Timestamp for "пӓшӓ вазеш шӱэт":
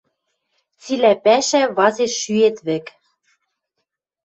1.23-2.57